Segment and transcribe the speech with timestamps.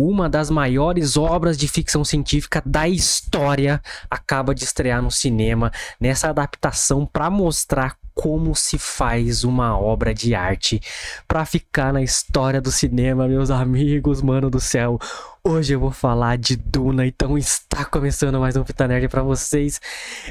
[0.00, 6.30] uma das maiores obras de ficção científica da história acaba de estrear no cinema nessa
[6.30, 10.78] adaptação para mostrar como se faz uma obra de arte
[11.26, 14.98] para ficar na história do cinema, meus amigos, mano do céu.
[15.42, 19.80] Hoje eu vou falar de Duna, então está começando mais um Fita Nerd para vocês.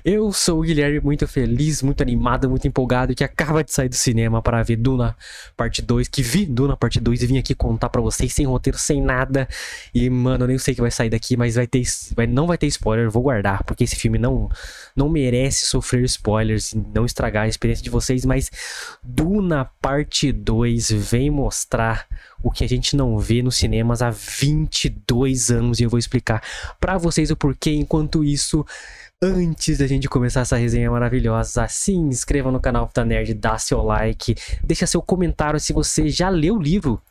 [0.05, 3.95] Eu sou o Guilherme, muito feliz, muito animado, muito empolgado, que acaba de sair do
[3.95, 5.17] cinema para ver Duna
[5.57, 8.77] Parte 2, que vi Duna Parte 2 e vim aqui contar para vocês sem roteiro,
[8.77, 9.47] sem nada.
[9.95, 11.81] E, mano, eu nem sei o que vai sair daqui, mas vai ter,
[12.15, 14.47] vai, não vai ter spoiler, vou guardar, porque esse filme não,
[14.95, 18.49] não merece sofrer spoilers e não estragar a experiência de vocês, mas
[19.03, 22.07] Duna Parte 2 vem mostrar
[22.41, 26.41] o que a gente não vê nos cinemas há 22 anos e eu vou explicar
[26.79, 27.71] para vocês o porquê.
[27.71, 28.65] Enquanto isso,
[29.21, 33.81] antes da gente começar essa resenha maravilhosa, se inscreva no canal Puta Nerd, dá seu
[33.83, 37.01] like, deixa seu comentário se você já leu o livro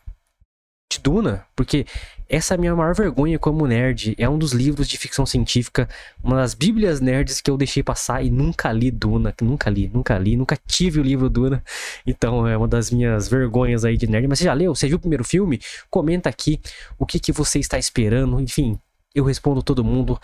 [0.90, 1.86] de Duna, porque
[2.28, 4.14] essa é a minha maior vergonha como nerd.
[4.18, 5.88] É um dos livros de ficção científica,
[6.22, 9.34] uma das bíblias nerds que eu deixei passar e nunca li Duna.
[9.40, 11.64] Nunca li, nunca li, nunca tive o livro Duna.
[12.06, 14.28] Então é uma das minhas vergonhas aí de nerd.
[14.28, 14.74] Mas você já leu?
[14.74, 15.58] Você viu o primeiro filme?
[15.88, 16.60] Comenta aqui
[16.98, 18.38] o que, que você está esperando.
[18.40, 18.78] Enfim,
[19.14, 20.20] eu respondo todo mundo.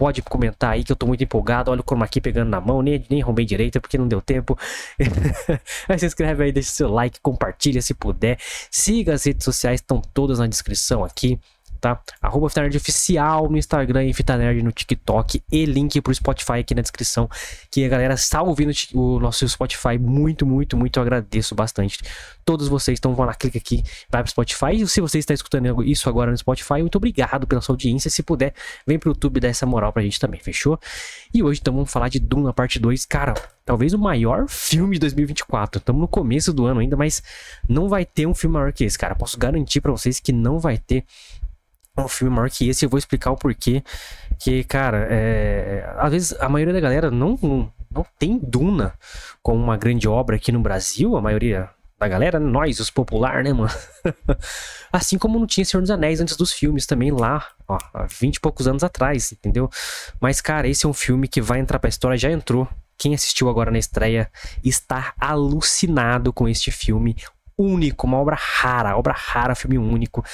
[0.00, 1.70] Pode comentar aí que eu tô muito empolgado.
[1.70, 4.58] Olha o chroma aqui pegando na mão, nem, nem arrumei direito porque não deu tempo.
[5.86, 8.38] Mas se inscreve aí, deixa seu like, compartilha se puder.
[8.70, 11.38] Siga as redes sociais, estão todas na descrição aqui
[11.80, 12.00] tá?
[12.20, 16.82] Arroba Fitanerd Oficial no Instagram e Fitanerd no TikTok e link pro Spotify aqui na
[16.82, 17.28] descrição.
[17.70, 19.98] Que a galera está ouvindo o nosso Spotify.
[19.98, 21.98] Muito, muito, muito agradeço bastante.
[22.44, 24.72] Todos vocês estão vão lá, clica aqui, vai pro Spotify.
[24.72, 28.10] E se você está escutando isso agora no Spotify, muito obrigado pela sua audiência.
[28.10, 28.54] Se puder,
[28.86, 30.78] vem pro YouTube dar essa moral pra gente também, fechou?
[31.32, 33.06] E hoje então vamos falar de Duna parte 2.
[33.06, 33.34] Cara,
[33.64, 35.78] talvez o maior filme de 2024.
[35.78, 37.22] Estamos no começo do ano ainda, mas
[37.68, 39.14] não vai ter um filme maior que esse, cara.
[39.14, 41.04] Posso garantir para vocês que não vai ter
[42.04, 43.82] um filme maior que esse, eu vou explicar o porquê.
[44.38, 45.94] Que, cara, é...
[45.98, 47.38] às vezes a maioria da galera não,
[47.90, 48.94] não tem Duna
[49.42, 51.68] como uma grande obra aqui no Brasil, a maioria
[52.00, 53.70] da galera, nós, os popular, né, mano?
[54.90, 58.36] assim como não tinha Senhor dos Anéis antes dos filmes também lá, ó, há 20
[58.36, 59.68] e poucos anos atrás, entendeu?
[60.18, 62.66] Mas, cara, esse é um filme que vai entrar pra história, já entrou.
[62.96, 64.30] Quem assistiu agora na estreia
[64.64, 67.16] está alucinado com este filme
[67.60, 70.24] único, uma obra rara, obra rara, filme único,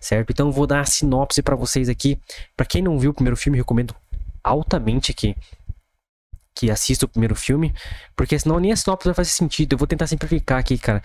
[0.00, 0.30] certo?
[0.30, 2.18] Então eu vou dar a sinopse para vocês aqui.
[2.56, 3.94] Para quem não viu o primeiro filme, recomendo
[4.42, 5.36] altamente que
[6.58, 7.74] que assista o primeiro filme,
[8.16, 9.74] porque senão nem a sinopse vai fazer sentido.
[9.74, 11.02] Eu vou tentar simplificar aqui, cara.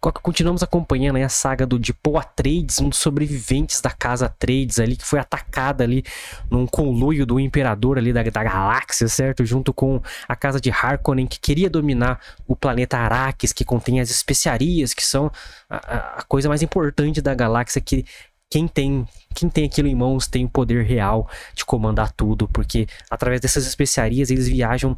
[0.00, 4.96] Continuamos acompanhando a saga do de Paul Atreides, um dos sobreviventes da casa Atreides ali,
[4.96, 6.04] que foi atacada ali
[6.50, 9.44] num conluio do imperador ali da, da galáxia, certo?
[9.44, 14.10] Junto com a casa de Harkonnen, que queria dominar o planeta Arrakis, que contém as
[14.10, 15.30] especiarias, que são
[15.68, 18.04] a, a coisa mais importante da galáxia, que
[18.48, 22.86] quem tem quem tem aquilo em mãos tem o poder real de comandar tudo, porque
[23.10, 24.96] através dessas especiarias eles viajam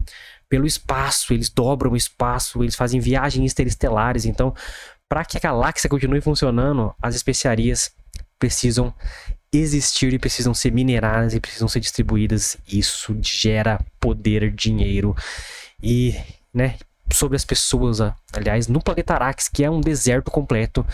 [0.48, 4.24] pelo espaço, eles dobram o espaço, eles fazem viagens interestelares.
[4.24, 4.54] Então,
[5.08, 7.92] para que a galáxia continue funcionando, as especiarias
[8.38, 8.94] precisam
[9.52, 12.56] existir e precisam ser mineradas e precisam ser distribuídas.
[12.66, 15.16] Isso gera poder, dinheiro
[15.82, 16.14] e,
[16.52, 16.76] né,
[17.12, 18.00] sobre as pessoas,
[18.32, 20.86] aliás, no planeta Arax, que é um deserto completo,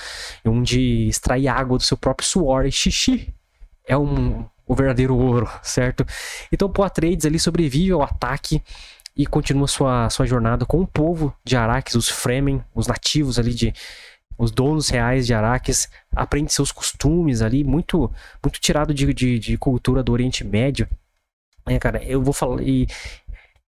[0.45, 3.35] onde extrair água do seu próprio suor e xixi
[3.87, 6.07] é um, o verdadeiro ouro, certo?
[6.51, 8.63] Então, Poa Trades ali sobrevive ao ataque
[9.17, 13.55] e continua sua, sua jornada com o povo de Arax, os Fremen, os nativos ali
[13.55, 13.73] de
[14.37, 18.11] os donos reais de Araques, aprende seus costumes ali, muito
[18.43, 20.89] muito tirado de, de, de cultura do Oriente Médio.
[21.67, 22.87] É, cara, eu vou falar e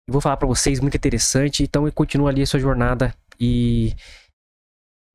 [0.08, 1.62] vou falar para vocês, muito interessante.
[1.62, 3.94] Então ele continua ali a sua jornada e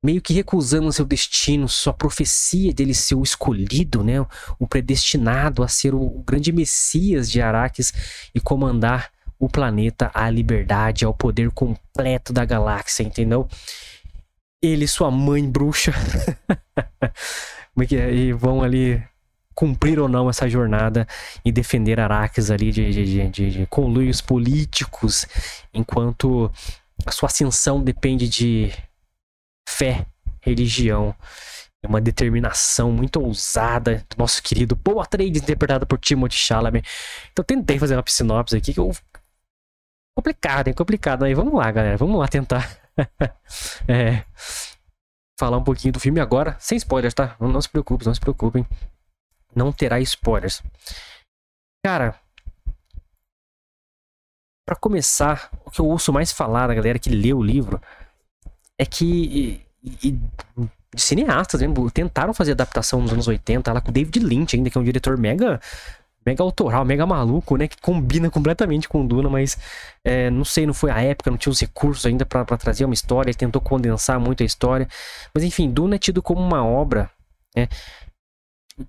[0.02, 4.20] meio que recusando seu destino, sua profecia dele ser o escolhido, né,
[4.58, 9.10] o predestinado a ser o grande Messias de Araques e comandar
[9.44, 13.48] o planeta à liberdade, ao poder completo da galáxia, entendeu?
[14.62, 15.92] Ele e sua mãe bruxa
[17.02, 18.14] é é?
[18.14, 19.02] e vão ali
[19.54, 21.06] cumprir ou não essa jornada
[21.44, 25.26] e defender Araques ali de, de, de, de conluios políticos,
[25.72, 26.50] enquanto
[27.06, 28.72] a sua ascensão depende de
[29.68, 30.06] fé,
[30.40, 31.14] religião,
[31.86, 36.86] uma determinação muito ousada do nosso querido Paul Atreides, interpretado por Timothy Chalamet.
[37.32, 38.92] Então tentei fazer uma sinopse aqui que eu...
[40.16, 41.24] complicado, é complicado.
[41.24, 42.78] Aí vamos lá, galera, vamos lá tentar
[43.88, 44.24] é,
[45.38, 47.36] falar um pouquinho do filme agora, sem spoilers, tá?
[47.40, 48.66] Não, não se preocupem, não se preocupem
[49.54, 50.62] não terá spoilers.
[51.84, 52.18] Cara,
[54.66, 57.80] para começar, o que eu ouço mais falar da galera que lê o livro
[58.78, 60.18] é que e, e,
[60.96, 61.90] cineastas mesmo.
[61.90, 64.84] Tentaram fazer adaptação nos anos 80 lá com o David Lynch, ainda, que é um
[64.84, 65.60] diretor mega
[66.24, 67.68] mega autoral, mega maluco, né?
[67.68, 69.58] Que combina completamente com Duna, mas
[70.02, 72.94] é, não sei, não foi a época, não tinha os recursos ainda para trazer uma
[72.94, 74.88] história, ele tentou condensar muito a história.
[75.34, 77.10] Mas enfim, Duna é tido como uma obra
[77.54, 77.68] né,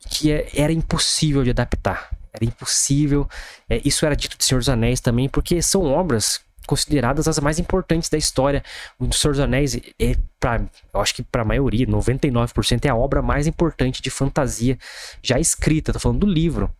[0.09, 2.09] que é, era impossível de adaptar.
[2.33, 3.27] Era impossível.
[3.69, 7.59] É, isso era dito de Senhor dos Anéis também, porque são obras consideradas as mais
[7.59, 8.63] importantes da história.
[8.99, 10.61] O Senhor dos Anéis é, pra,
[10.93, 14.77] eu acho que para a maioria, 99%, é a obra mais importante de fantasia
[15.21, 15.93] já escrita.
[15.93, 16.71] Tô falando do livro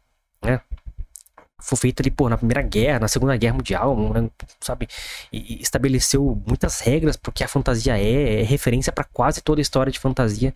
[0.44, 0.62] né?
[1.66, 4.30] Foi feito ali, pô, na Primeira Guerra, na Segunda Guerra Mundial, né?
[4.62, 4.88] sabe?
[5.34, 9.92] E estabeleceu muitas regras porque a fantasia é, é referência para quase toda a história
[9.92, 10.54] de fantasia.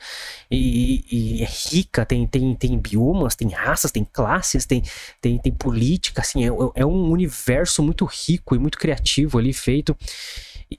[0.52, 4.84] E, e, é rica, tem, tem, tem biomas, tem raças, tem classes, tem,
[5.20, 9.98] tem, tem política, assim, é, é um universo muito rico e muito criativo ali feito.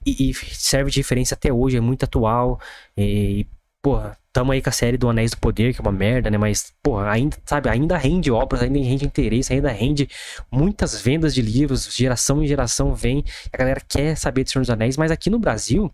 [0.07, 2.61] E, e serve de referência até hoje, é muito atual.
[2.97, 3.47] E,
[3.83, 6.39] porra, tamo aí com a série do Anéis do Poder, que é uma merda, né?
[6.39, 10.09] Mas, porra, ainda, sabe, ainda rende obras, ainda rende interesse, ainda rende
[10.51, 14.71] muitas vendas de livros, geração em geração vem, a galera quer saber de Senhor dos
[14.71, 15.93] Anéis, mas aqui no Brasil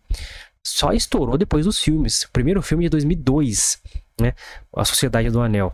[0.64, 2.22] só estourou depois dos filmes.
[2.22, 3.80] O primeiro filme de 2002,
[4.20, 4.34] né?
[4.74, 5.72] A Sociedade do Anel.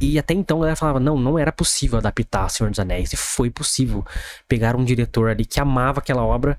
[0.00, 3.12] E até então a galera falava, não, não era possível adaptar Senhor dos Anéis.
[3.12, 4.04] E foi possível
[4.48, 6.58] pegar um diretor ali que amava aquela obra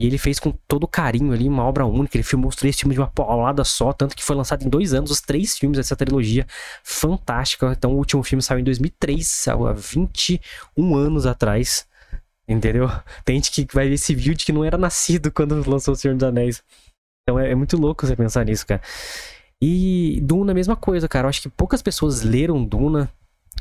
[0.00, 2.16] e ele fez com todo carinho ali uma obra única.
[2.16, 4.92] Ele filmou os três filmes de uma paulada só, tanto que foi lançado em dois
[4.92, 6.46] anos os três filmes dessa trilogia
[6.82, 7.72] fantástica.
[7.76, 11.86] Então o último filme saiu em 2003, saiu há 21 anos atrás.
[12.46, 12.90] Entendeu?
[13.24, 16.14] Tem gente que vai ver esse vídeo que não era nascido quando lançou O Senhor
[16.14, 16.62] dos Anéis.
[17.22, 18.82] Então é, é muito louco você pensar nisso, cara.
[19.62, 21.26] E Duna, mesma coisa, cara.
[21.26, 23.08] Eu acho que poucas pessoas leram Duna.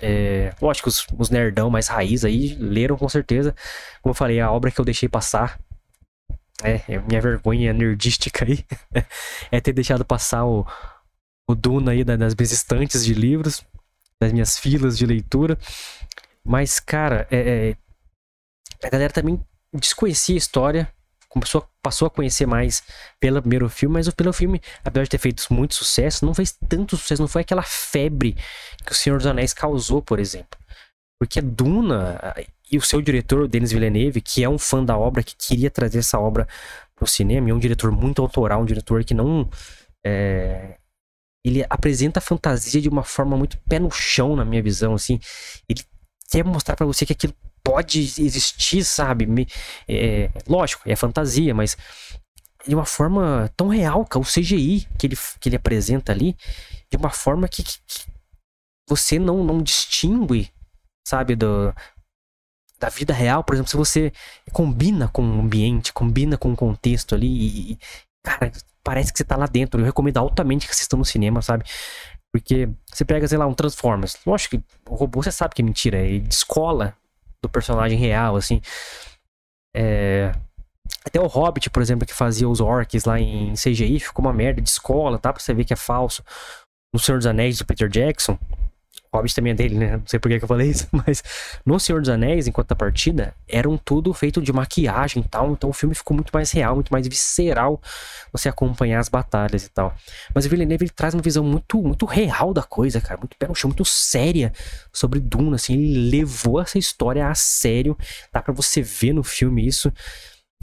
[0.02, 3.56] É, lógico, os, os nerdão mais raiz aí leram com certeza.
[4.02, 5.60] Como eu falei, a obra que eu deixei passar
[6.62, 8.66] é, é minha vergonha nerdística aí
[9.52, 10.66] é ter deixado passar o,
[11.48, 13.64] o Duna aí das minhas estantes de livros,
[14.20, 15.58] das minhas filas de leitura.
[16.44, 17.38] Mas, cara, é,
[17.70, 19.42] é, a galera também
[19.74, 20.94] desconhecia a história,
[21.30, 22.84] começou, passou a conhecer mais
[23.20, 26.58] pelo primeiro filme, mas o pelo filme, apesar de ter feito muito sucesso, não fez
[26.68, 28.38] tanto sucesso, não foi aquela febre
[28.86, 30.60] que o Senhor dos Anéis causou, por exemplo.
[31.20, 32.20] Porque a Duna
[32.74, 36.00] e o seu diretor, Denis Villeneuve, que é um fã da obra, que queria trazer
[36.00, 36.48] essa obra
[36.96, 39.50] pro cinema, e é um diretor muito autoral, um diretor que não.
[40.06, 40.78] É,
[41.46, 45.20] ele apresenta a fantasia de uma forma muito pé no chão, na minha visão, assim.
[45.68, 45.84] Ele
[46.30, 47.34] quer mostrar para você que aquilo
[47.64, 49.48] pode existir, sabe?
[49.88, 51.78] É, lógico, é fantasia, mas
[52.66, 56.36] de uma forma tão real, o CGI que ele, que ele apresenta ali,
[56.90, 58.06] de uma forma que, que
[58.88, 60.50] você não, não distingue
[61.04, 61.74] sabe, do,
[62.84, 64.12] da vida real, por exemplo, se você
[64.52, 67.80] combina com o ambiente, combina com o contexto ali, e,
[68.22, 68.52] cara,
[68.84, 69.80] parece que você tá lá dentro.
[69.80, 71.64] Eu recomendo altamente que assistam no cinema, sabe?
[72.34, 74.20] Porque você pega, sei lá, um Transformers.
[74.26, 76.94] Lógico que o robô você sabe que é mentira, ele descola
[77.42, 78.62] do personagem real, assim.
[79.74, 80.34] É...
[81.06, 84.62] Até o Hobbit, por exemplo, que fazia os orcs lá em CGI, ficou uma merda
[84.62, 85.32] de escola, tá?
[85.32, 86.22] Pra você ver que é falso.
[86.94, 88.38] No Senhor dos Anéis do Peter Jackson,
[89.14, 89.98] Hobbit também é dele, né?
[89.98, 91.24] Não sei por que, eu falei isso, mas
[91.66, 95.70] no Senhor dos Anéis, enquanto a partida, eram tudo feito de maquiagem e tal, então
[95.70, 97.82] o filme ficou muito mais real, muito mais visceral
[98.32, 99.94] você acompanhar as batalhas e tal.
[100.34, 103.48] Mas o Villeneuve ele traz uma visão muito, muito real da coisa, cara, muito pé
[103.48, 104.52] no chão, muito séria
[104.92, 107.98] sobre Duna, assim, ele levou essa história a sério,
[108.32, 109.92] dá para você ver no filme isso.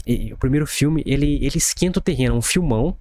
[0.05, 2.97] E, o primeiro filme, ele, ele esquenta o terreno, um filmão,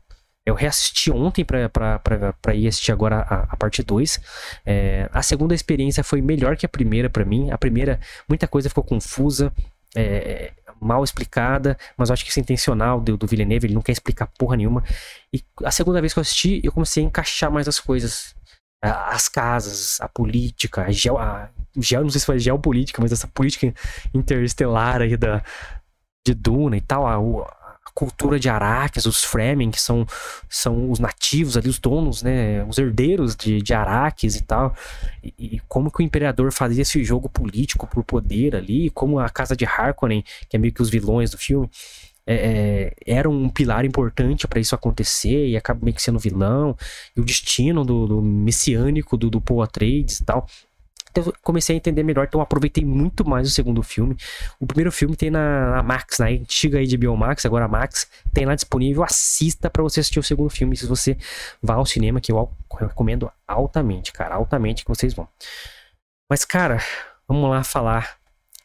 [0.46, 4.20] eu reassisti ontem para ir assistir agora a, a parte 2.
[4.64, 7.50] É, a segunda experiência foi melhor que a primeira para mim.
[7.50, 9.52] A primeira, muita coisa ficou confusa,
[9.94, 13.82] é, mal explicada, mas eu acho que isso é intencional do, do Villeneuve, ele não
[13.82, 14.82] quer explicar porra nenhuma.
[15.32, 18.34] E a segunda vez que eu assisti, eu comecei a encaixar mais as coisas.
[18.82, 23.28] As casas, a política, a, geo, a geo, não sei se foi geopolítica, mas essa
[23.28, 23.74] política
[24.14, 25.42] interestelar aí da,
[26.26, 27.18] de Duna e tal, a,
[28.00, 30.06] cultura de Araques, os Fremen, que são,
[30.48, 34.74] são os nativos ali, os donos, né, os herdeiros de, de Araques e tal,
[35.22, 39.28] e, e, como que o imperador fazia esse jogo político por poder ali, como a
[39.28, 41.68] casa de Harkonnen, que é meio que os vilões do filme,
[42.26, 46.74] é, é, era um pilar importante para isso acontecer e acaba meio que sendo vilão,
[47.14, 50.46] e o destino do, do messiânico do, do Paul Atreides e tal.
[51.10, 54.16] Então eu comecei a entender melhor, então aproveitei muito mais o segundo filme.
[54.58, 58.46] O primeiro filme tem na, na Max, na antiga HBO Max, agora a Max, tem
[58.46, 59.02] lá disponível.
[59.02, 61.16] Assista para você assistir o segundo filme, se você
[61.62, 65.28] vá ao cinema, que eu recomendo altamente, cara, altamente que vocês vão.
[66.28, 66.80] Mas, cara,
[67.26, 68.16] vamos lá falar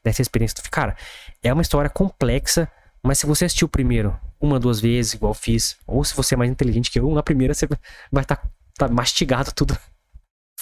[0.03, 0.55] dessa experiência.
[0.69, 0.95] Cara,
[1.43, 2.71] é uma história complexa,
[3.03, 6.33] Mas se você assistiu o primeiro uma, duas vezes, igual eu fiz, ou se você
[6.33, 7.67] é mais inteligente que eu, na primeira você
[8.11, 8.47] vai estar tá,
[8.77, 9.77] tá mastigado tudo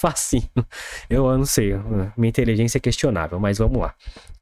[0.04, 0.50] facinho.
[1.08, 1.72] Eu, eu não sei,
[2.16, 3.94] minha inteligência é questionável, mas vamos lá.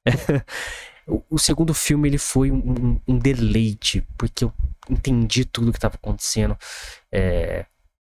[1.06, 4.52] o, o, segundo filme ele foi um, um, deleite, porque eu
[4.90, 6.58] entendi tudo o que estava acontecendo.
[7.12, 7.64] É,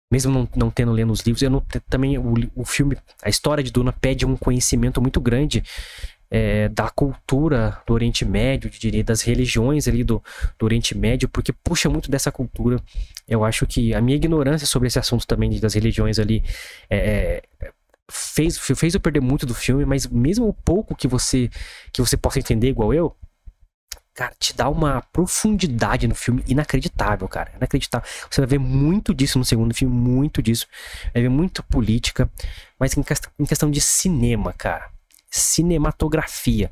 [0.09, 3.63] mesmo não, não tendo lendo os livros, eu não, também o, o filme, a história
[3.63, 5.63] de Duna pede um conhecimento muito grande
[6.33, 10.21] é, da cultura do Oriente Médio, diria, das religiões ali do,
[10.57, 12.81] do Oriente Médio, porque puxa muito dessa cultura.
[13.27, 16.43] Eu acho que a minha ignorância sobre esse assunto também das religiões ali
[16.89, 16.97] é,
[17.61, 17.71] é,
[18.09, 21.51] fez, fez eu perder muito do filme, mas mesmo o pouco que você
[21.91, 23.15] que você possa entender igual eu,
[24.15, 27.51] cara, te dá uma profundidade no filme inacreditável, cara.
[27.57, 28.09] Inacreditável.
[28.27, 30.65] Você vai ver muito disso no segundo filme, muito disso.
[31.13, 32.27] Vai ver muito política,
[32.79, 34.91] mas em questão de cinema, cara
[35.33, 36.71] cinematografia.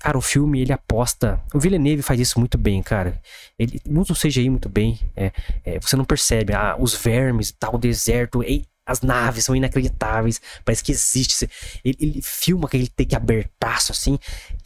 [0.00, 1.40] Cara, o filme ele aposta.
[1.54, 3.22] O Villeneuve faz isso muito bem, cara.
[3.56, 4.98] Ele usa o CGI muito bem.
[5.14, 5.30] É,
[5.64, 8.42] é, você não percebe ah, os vermes, tal, o deserto.
[8.42, 10.40] E, as naves são inacreditáveis.
[10.64, 11.48] Parece que existe.
[11.84, 14.18] Ele, ele filma aquele take abertaço assim.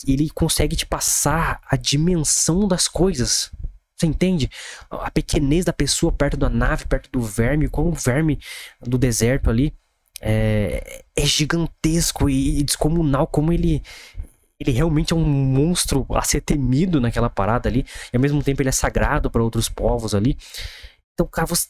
[0.07, 3.51] Ele consegue te passar a dimensão das coisas.
[3.95, 4.51] Você entende?
[4.91, 8.39] A pequenez da pessoa perto da nave, perto do verme, como o verme
[8.81, 9.75] do deserto ali
[10.21, 13.83] é, é gigantesco e, descomunal, como ele,
[14.59, 18.63] ele realmente é um monstro a ser temido naquela parada ali, e ao mesmo tempo
[18.63, 20.37] ele é sagrado para outros povos ali.
[21.15, 21.69] Então, cara, você,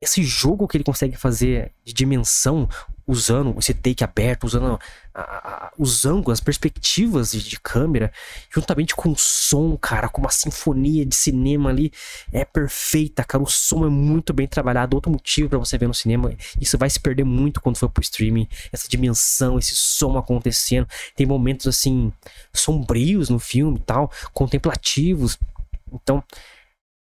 [0.00, 2.68] esse jogo que ele consegue fazer de dimensão,
[3.04, 4.78] usando esse take aberto, usando
[5.14, 8.12] a, a, os ângulos, as perspectivas de, de, câmera,
[8.54, 11.90] juntamente com o som, cara, com uma sinfonia de cinema ali,
[12.32, 13.42] é perfeita, cara.
[13.42, 14.94] O som é muito bem trabalhado.
[14.94, 18.02] Outro motivo para você ver no cinema, isso vai se perder muito quando for pro
[18.02, 18.46] streaming.
[18.70, 20.86] Essa dimensão, esse som acontecendo.
[21.16, 22.12] Tem momentos assim,
[22.52, 25.38] sombrios no filme e tal, contemplativos.
[25.90, 26.22] Então,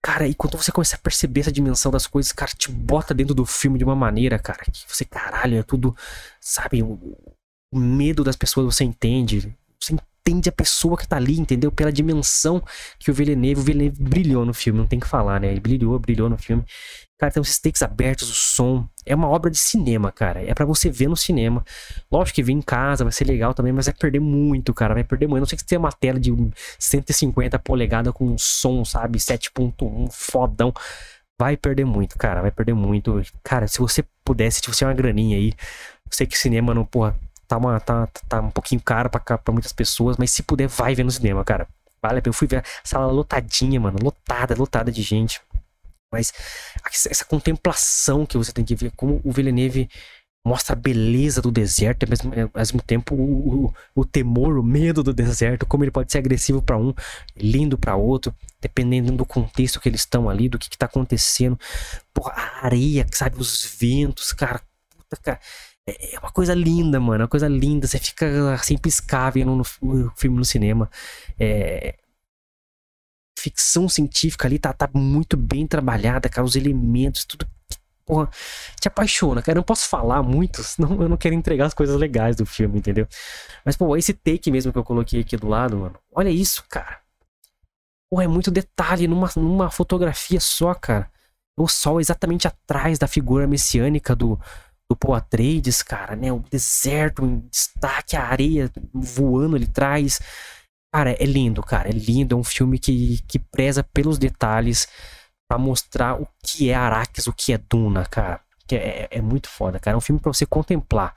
[0.04, 3.34] Cara, e quando você começa a perceber essa dimensão das coisas, cara, te bota dentro
[3.34, 5.96] do filme de uma maneira, cara, que você, caralho, é tudo,
[6.38, 7.16] sabe, o,
[7.72, 9.56] o medo das pessoas você entende.
[9.80, 11.70] Você entende a pessoa que tá ali, entendeu?
[11.70, 12.62] Pela dimensão
[12.98, 15.48] que o Villeneuve, o Villeneuve brilhou no filme, não tem que falar, né?
[15.48, 16.64] Ele brilhou, brilhou no filme.
[17.18, 18.88] Cara, tem os takes abertos, o som.
[19.06, 20.42] É uma obra de cinema, cara.
[20.42, 21.64] É para você ver no cinema.
[22.10, 24.94] Lógico que vir em casa vai ser legal também, mas vai perder muito, cara.
[24.94, 25.40] Vai perder muito.
[25.40, 26.34] Não sei se tem uma tela de
[26.78, 29.18] 150 polegadas com um som, sabe?
[29.18, 30.72] 7.1, fodão.
[31.38, 32.40] Vai perder muito, cara.
[32.40, 33.22] Vai perder muito.
[33.42, 35.52] Cara, se você pudesse, se você é uma graninha aí.
[36.10, 40.16] Sei que cinema não, porra, tá, uma, tá, tá um pouquinho caro pra, muitas pessoas,
[40.16, 41.66] mas se puder, vai ver no cinema, cara.
[42.02, 42.30] Vale a pena.
[42.30, 43.98] Eu fui ver a sala lotadinha, mano.
[44.02, 45.40] Lotada, lotada de gente.
[46.12, 46.32] Mas
[47.10, 49.88] essa contemplação que você tem que ver, como o Villeneuve
[50.46, 55.02] mostra a beleza do deserto, mesmo, ao mesmo tempo o, o, o, temor, o medo
[55.02, 56.92] do deserto, como ele pode ser agressivo para um,
[57.34, 61.58] lindo para outro, dependendo do contexto que eles estão ali, do que, que tá acontecendo.
[62.12, 64.60] Porra, a areia, sabe, os ventos, cara,
[64.90, 65.40] puta, cara.
[65.86, 67.22] É, uma coisa linda, mano.
[67.22, 67.86] É uma coisa linda.
[67.86, 70.90] Você fica assim piscar vendo no, no filme no cinema.
[71.38, 71.96] É,
[73.38, 77.46] ficção científica ali tá, tá muito bem trabalhada, cara, os elementos, tudo
[78.06, 78.28] porra,
[78.80, 79.56] te apaixona, cara.
[79.56, 82.78] Eu não posso falar muito, senão eu não quero entregar as coisas legais do filme,
[82.78, 83.06] entendeu?
[83.64, 87.00] Mas, pô, esse take mesmo que eu coloquei aqui do lado, mano, olha isso, cara.
[88.10, 91.10] Pô, é muito detalhe numa, numa fotografia só, cara.
[91.56, 94.38] O sol exatamente atrás da figura messiânica do,
[94.90, 96.32] do Paul Atreides, cara, né?
[96.32, 100.20] O deserto em destaque, a areia voando ali atrás.
[100.92, 101.88] Cara, é lindo, cara.
[101.88, 102.34] É lindo.
[102.34, 104.86] É um filme que, que preza pelos detalhes
[105.48, 108.40] para mostrar o que é Araques, o que é Duna, cara.
[108.66, 109.94] Que é, é muito foda, cara.
[109.94, 111.14] É um filme para você contemplar.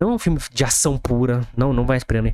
[0.00, 1.46] Não é um filme de ação pura.
[1.56, 2.32] Não, não vai esperando.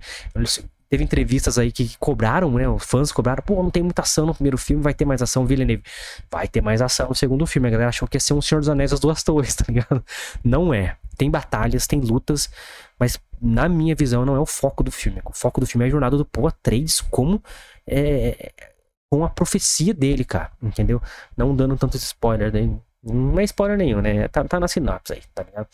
[0.90, 2.68] Teve entrevistas aí que cobraram, né?
[2.68, 5.44] Os fãs cobraram, pô, não tem muita ação no primeiro filme, vai ter mais ação,
[5.44, 5.82] Villeneuve.
[6.30, 7.68] Vai ter mais ação no segundo filme.
[7.68, 10.04] A galera achou que ia ser um Senhor dos Anéis das duas torres, tá ligado?
[10.42, 10.96] Não é.
[11.16, 12.48] Tem batalhas, tem lutas,
[12.98, 15.20] mas na minha visão, não é o foco do filme.
[15.24, 17.42] O foco do filme é a jornada do Paul Atreides como
[17.86, 18.52] é,
[19.10, 21.02] com a profecia dele, cara, entendeu?
[21.36, 22.78] Não dando tantos spoilers, né?
[23.02, 24.28] não é spoiler nenhum, né?
[24.28, 25.68] Tá, tá na sinopse aí, tá ligado?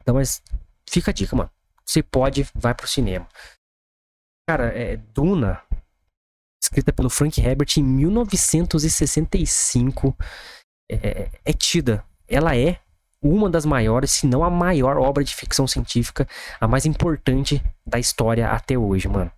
[0.00, 0.42] Então, mas
[0.88, 1.50] fica a dica, mano.
[1.84, 3.26] Você pode, vai pro cinema.
[4.48, 5.62] Cara, é Duna,
[6.62, 10.16] escrita pelo Frank Herbert em 1965,
[10.90, 12.04] é, é tida.
[12.26, 12.80] Ela é
[13.22, 16.26] uma das maiores, se não a maior obra de ficção científica,
[16.60, 19.30] a mais importante da história até hoje, mano.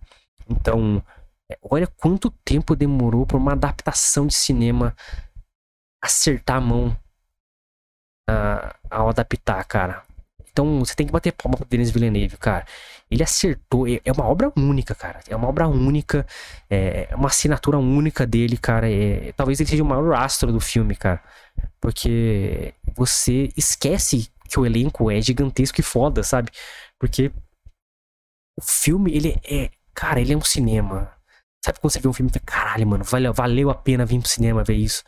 [0.49, 1.03] Então,
[1.51, 4.95] é, olha quanto tempo demorou para uma adaptação de cinema
[6.03, 6.97] acertar a mão
[8.29, 10.03] uh, ao adaptar, cara.
[10.55, 12.65] Então você tem que bater palma pro Denis Villeneuve, cara.
[13.11, 15.19] Ele acertou, é, é uma obra única, cara.
[15.27, 16.25] É uma obra única,
[16.69, 18.89] é uma assinatura única dele, cara.
[18.89, 21.21] É, talvez ele seja o maior astro do filme, cara.
[21.81, 26.49] Porque você esquece que o elenco é gigantesco e foda, sabe?
[26.97, 27.33] Porque
[28.57, 29.71] o filme, ele é.
[29.93, 31.11] Cara, ele é um cinema.
[31.65, 34.21] Sabe quando você vê um filme e fala, caralho, mano, valeu, valeu a pena vir
[34.21, 35.03] pro cinema ver isso?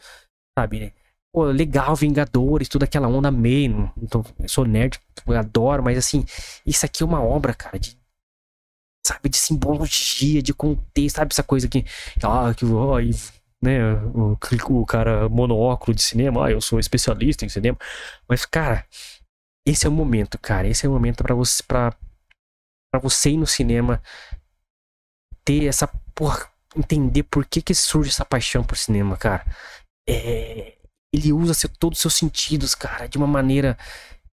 [0.60, 0.94] Sabe?
[1.38, 3.94] Pô, legal, Vingadores, toda aquela onda meio.
[4.02, 5.00] Então, sou nerd,
[5.38, 6.26] adoro, mas assim,
[6.66, 7.96] isso aqui é uma obra, cara, de.
[9.06, 11.86] Sabe, de simbologia, de contexto, sabe essa coisa que.
[12.24, 12.66] Ah, que.
[12.66, 12.96] Oh,
[13.62, 14.36] né, o,
[14.82, 17.78] o cara monóculo de cinema, ah, eu sou especialista em cinema.
[18.28, 18.84] Mas, cara,
[19.64, 20.68] esse é o momento, cara.
[20.68, 21.96] Esse é o momento para você, pra,
[22.92, 24.02] pra você ir no cinema
[25.46, 25.88] ter essa.
[26.16, 29.46] Porra, entender por que, que surge essa paixão por cinema, cara.
[30.10, 30.77] É,
[31.18, 33.78] ele usa seu, todos os seus sentidos, cara, de uma maneira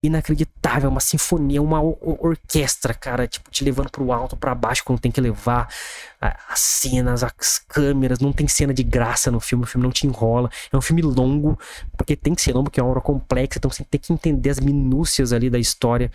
[0.04, 5.12] inacreditável, uma sinfonia, uma orquestra, cara, tipo, te levando pro alto, para baixo quando tem
[5.12, 5.72] que levar
[6.20, 10.08] as cenas, as câmeras, não tem cena de graça no filme, o filme não te
[10.08, 11.58] enrola, é um filme longo,
[11.96, 14.50] porque tem que ser longo, porque é uma obra complexa, então você tem que entender
[14.50, 16.12] as minúcias ali da história,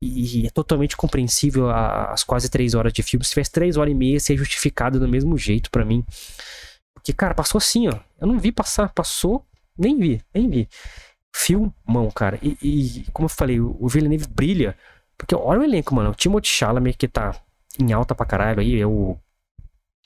[0.00, 3.94] e é totalmente compreensível as quase três horas de filme, se tivesse três horas e
[3.94, 6.04] meia, seria justificado do mesmo jeito para mim,
[6.92, 9.42] porque, cara, passou assim, ó, eu não vi passar, passou,
[9.82, 10.68] nem vi, nem vi
[11.34, 12.38] filmão, cara.
[12.42, 14.76] E, e, como eu falei, o Villeneuve brilha.
[15.16, 16.10] Porque olha o elenco, mano.
[16.10, 17.34] O Timothy Chalamet, que tá
[17.80, 19.18] em alta pra caralho aí, é o,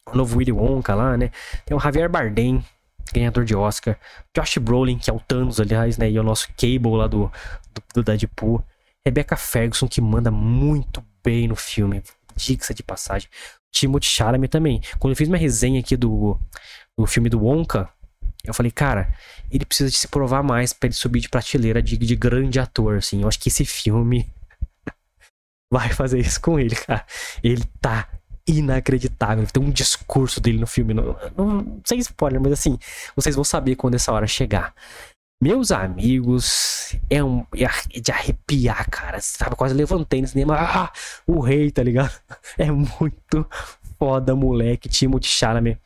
[0.09, 1.31] o novo Willy Wonka lá, né?
[1.65, 2.65] Tem o Javier Bardem,
[3.13, 3.99] ganhador de Oscar.
[4.35, 6.11] Josh Brolin, que é o Thanos, aliás, né?
[6.11, 7.31] E é o nosso Cable lá do,
[7.75, 8.63] do, do Deadpool.
[9.05, 12.03] Rebecca Ferguson, que manda muito bem no filme.
[12.35, 13.29] Dixa de passagem.
[13.73, 14.81] Timothy Chalamet também.
[14.99, 16.39] Quando eu fiz minha resenha aqui do,
[16.97, 17.89] do filme do Wonka,
[18.47, 19.15] eu falei, cara,
[19.51, 22.97] ele precisa de se provar mais para ele subir de prateleira de, de grande ator,
[22.97, 23.23] assim.
[23.23, 24.29] Eu acho que esse filme
[25.73, 27.05] vai fazer isso com ele, cara.
[27.43, 28.09] Ele tá
[28.47, 29.47] inacreditável.
[29.47, 30.95] Tem um discurso dele no filme.
[30.95, 32.79] Não, não, não spoiler, mas assim,
[33.15, 34.75] vocês vão saber quando essa hora chegar.
[35.43, 39.21] Meus amigos, é, um, é de arrepiar, cara.
[39.21, 40.57] Sabe, quase levantei no cinema.
[40.59, 40.93] Ah,
[41.27, 42.13] o rei, tá ligado?
[42.57, 43.47] É muito
[43.99, 44.89] foda, moleque.
[44.89, 45.79] Timothy Chalamet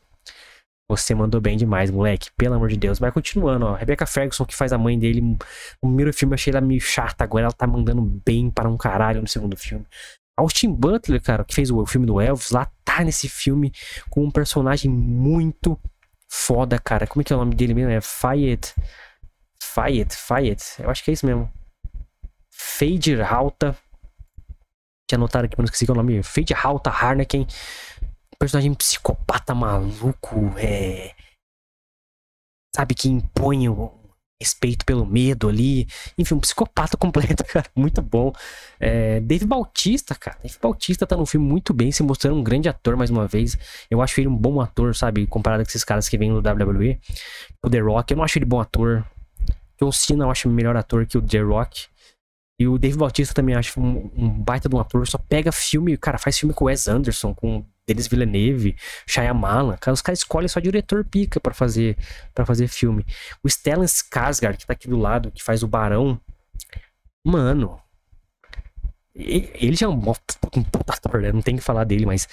[0.97, 2.29] você mandou bem demais, moleque.
[2.37, 2.99] Pelo amor de Deus.
[2.99, 3.73] Vai continuando, ó.
[3.73, 5.21] Rebecca Ferguson, que faz a mãe dele.
[5.21, 5.37] No
[5.81, 7.23] primeiro filme achei ela meio chata.
[7.23, 9.85] Agora ela tá mandando bem para um caralho no segundo filme.
[10.37, 13.71] Austin Butler, cara, que fez o filme do Elvis, lá tá nesse filme
[14.09, 15.79] com um personagem muito
[16.27, 17.05] foda, cara.
[17.05, 17.91] Como é que é o nome dele mesmo?
[17.91, 18.73] É Fayette.
[19.61, 20.65] Fayette, Fayette.
[20.79, 21.51] Eu acho que é isso mesmo.
[22.49, 23.75] Fade Alta.
[25.07, 26.23] Tinha anotado aqui, mas não esqueci que é o nome.
[26.23, 27.45] Fade Alta Harnaken
[28.41, 31.13] personagem psicopata maluco, é.
[32.75, 33.91] Sabe, que impõe o
[34.41, 35.87] respeito pelo medo ali.
[36.17, 37.67] Enfim, um psicopata completo, cara.
[37.75, 38.33] Muito bom.
[38.79, 40.39] É, Dave Bautista, cara.
[40.41, 43.55] Dave Bautista tá no filme muito bem, se mostrando um grande ator mais uma vez.
[43.91, 45.27] Eu acho ele um bom ator, sabe?
[45.27, 46.99] Comparado com esses caras que vêm no WWE.
[47.63, 49.05] O The Rock, eu não acho ele bom ator.
[49.79, 51.85] John Cena eu acho melhor ator que o The Rock.
[52.59, 55.07] E o Dave Bautista também acho um, um baita de um ator.
[55.07, 58.75] Só pega filme, cara, faz filme com Wes Anderson, com Denis Villeneuve,
[59.07, 61.97] Shyamalan, cara, os caras escolhem só diretor pica para fazer
[62.33, 63.05] para fazer filme.
[63.43, 66.19] O Stellan Skarsgård, que tá aqui do lado, que faz o Barão,
[67.25, 67.81] mano,
[69.15, 71.31] ele já é um, puta ator, né?
[71.31, 72.27] Não tem que falar dele, mas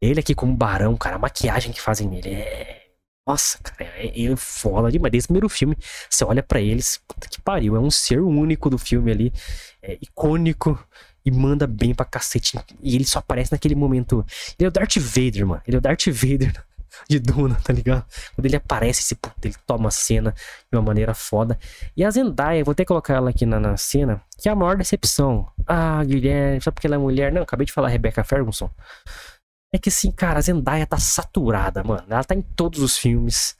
[0.00, 2.82] ele aqui como Barão, cara, a maquiagem que fazem nele é...
[3.26, 5.12] Nossa, cara, é, é foda demais.
[5.12, 5.76] Desde o primeiro filme,
[6.10, 9.32] você olha para eles, puta que pariu, é um ser único do filme ali,
[9.80, 10.76] é icônico,
[11.24, 12.58] e manda bem pra cacete.
[12.82, 14.24] E ele só aparece naquele momento.
[14.58, 15.62] Ele é o Darth Vader, mano.
[15.66, 16.52] Ele é o Darth Vader
[17.08, 18.04] de Duna, tá ligado?
[18.34, 20.34] Quando ele aparece, esse puta, ele toma a cena
[20.70, 21.58] de uma maneira foda.
[21.96, 24.76] E a Zendaya, vou que colocar ela aqui na, na cena, que é a maior
[24.76, 25.48] decepção.
[25.66, 27.32] Ah, Guilherme, só porque ela é mulher.
[27.32, 28.70] Não, acabei de falar Rebecca Ferguson.
[29.74, 32.04] É que assim, cara, a Zendaya tá saturada, mano.
[32.08, 33.56] Ela tá em todos os filmes.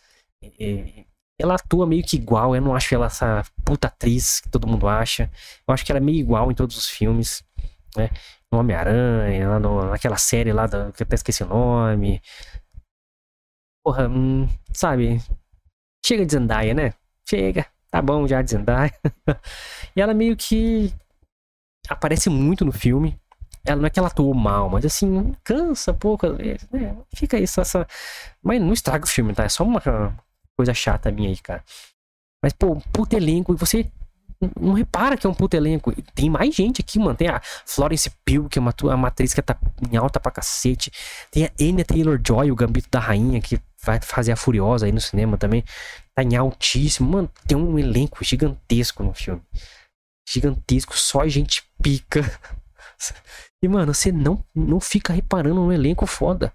[0.60, 1.04] É,
[1.38, 2.54] ela atua meio que igual.
[2.54, 5.30] Eu não acho ela essa puta atriz que todo mundo acha.
[5.66, 7.42] Eu acho que ela é meio igual em todos os filmes
[7.96, 8.10] né?
[8.50, 12.20] No Homem-Aranha, lá no, naquela série lá da, que eu até esqueci o nome.
[13.84, 15.20] Porra, hum, sabe?
[16.04, 16.94] Chega de Zendaya, né?
[17.28, 18.92] Chega, tá bom já de Zendaya.
[19.96, 20.92] e ela meio que
[21.88, 23.18] aparece muito no filme.
[23.64, 26.96] Ela não é que ela atuou mal, mas assim, cansa pouco às vezes, né?
[27.14, 27.86] Fica isso, essa.
[28.42, 29.44] Mas não estraga o filme, tá?
[29.44, 29.80] É só uma
[30.56, 31.62] coisa chata minha aí, cara.
[32.42, 33.88] Mas, pô, puto elenco, e você
[34.60, 35.92] não repara que é um puto elenco.
[36.14, 37.16] Tem mais gente aqui, mano.
[37.16, 39.56] Tem a Florence Pugh, que é uma, uma atriz que tá
[39.90, 40.90] em alta pra cacete.
[41.30, 45.00] Tem a Anya Taylor-Joy, o Gambito da Rainha, que vai fazer a Furiosa aí no
[45.00, 45.64] cinema também.
[46.14, 47.10] Tá em altíssimo.
[47.10, 49.42] Mano, tem um elenco gigantesco no filme.
[50.28, 52.22] gigantesco, só gente pica.
[53.64, 56.52] E, mano, você não, não fica reparando no elenco foda.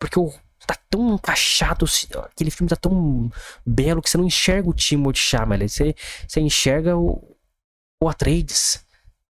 [0.00, 0.32] Porque o,
[0.66, 1.86] tá tão encaixado,
[2.24, 3.30] aquele filme tá tão
[3.64, 5.68] belo que você não enxerga o Timothée Chalamet.
[5.68, 5.94] Você,
[6.26, 7.36] você enxerga o,
[8.02, 8.86] o Atreides.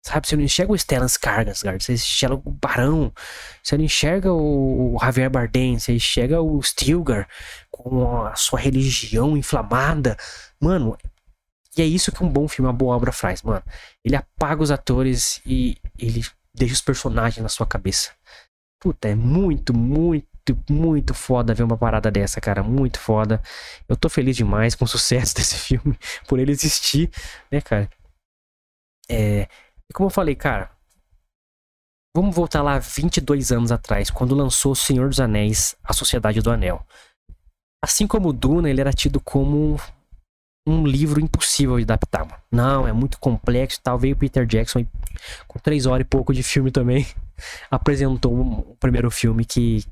[0.02, 3.14] Sabe, você não enxerga o Stellan Skarsgård, você enxerga o Barão,
[3.62, 7.28] você não enxerga o Javier Bardem, você enxerga o Stilgar
[7.70, 10.16] com a sua religião inflamada.
[10.60, 10.98] Mano,
[11.78, 13.64] e é isso que um bom filme, uma boa obra faz, mano.
[14.04, 18.12] Ele apaga os atores e ele deixa os personagens na sua cabeça.
[18.80, 20.28] Puta, é muito, muito,
[20.70, 22.64] muito foda ver uma parada dessa, cara.
[22.64, 23.42] Muito foda.
[23.88, 27.10] Eu tô feliz demais com o sucesso desse filme, por ele existir,
[27.52, 27.90] né, cara?
[29.10, 29.48] É.
[29.90, 30.72] E como eu falei, cara.
[32.16, 36.50] Vamos voltar lá 22 anos atrás, quando lançou O Senhor dos Anéis, A Sociedade do
[36.50, 36.86] Anel.
[37.84, 39.80] Assim como Duna, ele era tido como
[40.68, 42.44] um livro impossível de adaptar.
[42.52, 43.98] Não, é muito complexo tal.
[43.98, 44.86] Veio Peter Jackson
[45.48, 47.06] com três horas e pouco de filme também.
[47.70, 49.86] apresentou o primeiro filme que.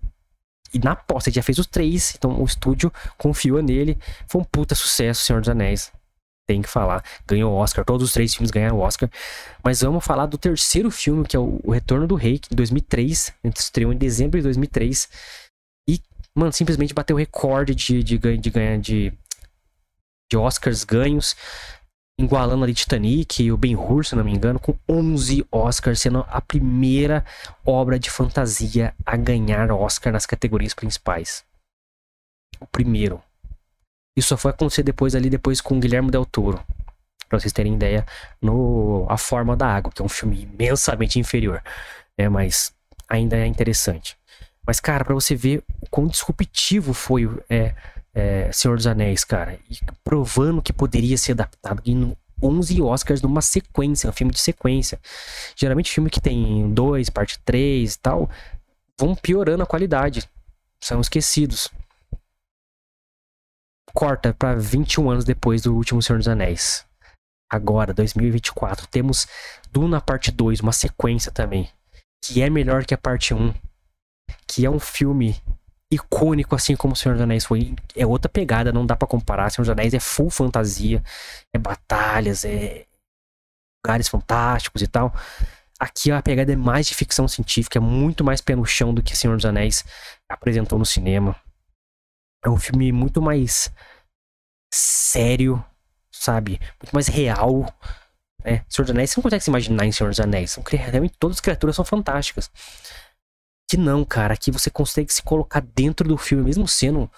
[0.74, 3.98] E na posse já fez os três, então o estúdio confiou nele.
[4.28, 5.92] Foi um puta sucesso, Senhor dos Anéis.
[6.48, 7.04] Tem que falar.
[7.28, 7.84] Ganhou o Oscar.
[7.84, 9.10] Todos os três filmes ganharam o Oscar.
[9.64, 13.34] Mas vamos falar do terceiro filme, que é o, Retorno do Rei, em 2003.
[13.44, 15.10] Estreou em dezembro de 2003.
[15.90, 16.00] E,
[16.34, 19.14] mano, simplesmente bateu o recorde de, de, de ganhar de
[20.30, 21.36] de Oscars ganhos,
[22.20, 26.42] igualando ali Titanic e o Ben-Hur, se não me engano, com 11 Oscars, sendo a
[26.42, 27.24] primeira
[27.64, 31.46] obra de fantasia a ganhar Oscar nas categorias principais.
[32.60, 33.22] O primeiro.
[34.18, 36.60] Isso só foi acontecer depois ali, depois com Guilherme Del Toro.
[37.30, 38.06] Pra vocês terem ideia,
[38.42, 41.62] no A Forma da Água, que é um filme imensamente inferior.
[42.18, 42.74] É, mas
[43.08, 44.18] ainda é interessante.
[44.66, 47.76] Mas, cara, para você ver o quão disruptivo foi é,
[48.18, 53.44] é, Senhor dos Anéis, cara, e provando que poderia ser adaptado em 11 Oscars numa
[53.44, 55.00] sequência, um filme de sequência.
[55.56, 58.28] Geralmente filme que tem dois, parte 3 e tal,
[59.00, 60.28] vão piorando a qualidade.
[60.82, 61.70] São esquecidos.
[63.94, 66.84] Corta para 21 anos depois do último Senhor dos Anéis.
[67.48, 69.28] Agora, 2024, temos
[69.72, 71.70] Duna parte 2, uma sequência também,
[72.24, 73.54] que é melhor que a parte 1,
[74.48, 75.40] que é um filme
[75.92, 77.76] icônico, assim como o Senhor dos Anéis foi.
[77.96, 79.50] É outra pegada, não dá para comparar.
[79.50, 81.04] Senhor dos Anéis é full fantasia,
[81.54, 82.86] é batalhas, é
[83.86, 85.14] lugares fantásticos e tal.
[85.80, 89.02] Aqui a pegada é mais de ficção científica, é muito mais pé no chão do
[89.02, 89.86] que Senhor dos Anéis
[90.30, 91.36] apresentou no cinema.
[92.44, 93.72] É um filme muito mais
[94.74, 95.64] sério,
[96.12, 96.60] sabe?
[96.82, 97.66] Muito mais real.
[98.44, 98.66] Né?
[98.68, 100.52] Senhor dos Anéis, você não consegue se imaginar em Senhor dos Anéis.
[100.52, 102.52] São, realmente todas as criaturas são fantásticas
[103.68, 107.12] que não, cara, que você consegue se colocar dentro do filme, mesmo sendo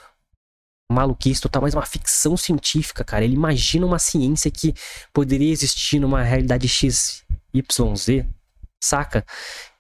[0.92, 3.24] maluquice total, mas uma ficção científica, cara.
[3.24, 4.74] Ele imagina uma ciência que
[5.14, 8.26] poderia existir numa realidade X, Y, Z,
[8.84, 9.24] saca?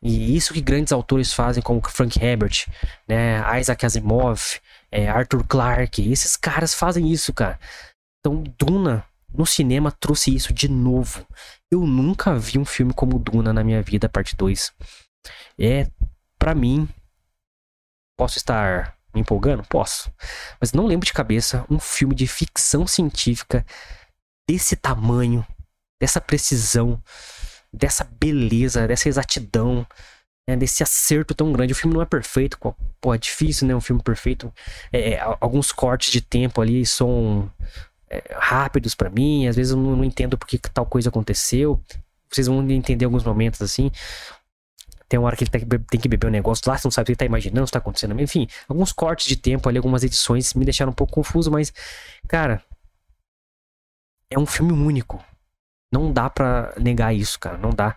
[0.01, 2.67] E isso que grandes autores fazem, como Frank Herbert,
[3.07, 4.59] né, Isaac Asimov,
[4.91, 7.59] é, Arthur Clarke, esses caras fazem isso, cara.
[8.19, 9.03] Então, Duna
[9.33, 11.25] no cinema trouxe isso de novo.
[11.71, 14.73] Eu nunca vi um filme como Duna na minha vida, parte 2.
[15.59, 15.87] É
[16.39, 16.87] para mim,
[18.17, 19.63] posso estar me empolgando?
[19.67, 20.11] Posso.
[20.59, 23.65] Mas não lembro de cabeça um filme de ficção científica
[24.47, 25.45] desse tamanho,
[26.01, 27.01] dessa precisão,
[27.71, 29.85] dessa beleza, dessa exatidão,
[30.47, 31.73] né, desse acerto tão grande.
[31.73, 32.57] O filme não é perfeito,
[32.99, 33.75] pô, é difícil, né?
[33.75, 34.51] Um filme perfeito.
[34.91, 37.51] É, é alguns cortes de tempo ali são
[38.09, 41.79] é, rápidos para mim, às vezes eu não, não entendo porque tal coisa aconteceu.
[42.31, 43.91] Vocês vão entender alguns momentos assim.
[45.09, 45.49] Tem uma hora que ele
[45.89, 47.71] tem que beber um negócio lá, você não sabe o que ele tá imaginando, que
[47.71, 48.19] tá acontecendo.
[48.21, 51.73] Enfim, alguns cortes de tempo ali, algumas edições me deixaram um pouco confuso, mas,
[52.27, 52.63] cara,
[54.29, 55.23] é um filme único.
[55.91, 57.57] Não dá para negar isso, cara.
[57.57, 57.95] Não dá.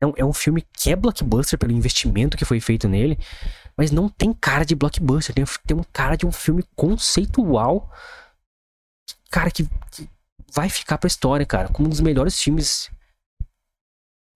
[0.00, 3.18] É um, é um filme que é blockbuster pelo investimento que foi feito nele,
[3.76, 5.34] mas não tem cara de blockbuster.
[5.34, 7.92] Tem, tem um cara de um filme conceitual,
[9.30, 10.08] cara, que, que
[10.50, 12.90] vai ficar pra história, cara, como um dos melhores filmes